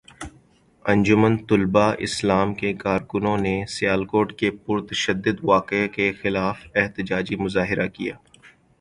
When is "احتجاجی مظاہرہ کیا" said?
6.75-8.15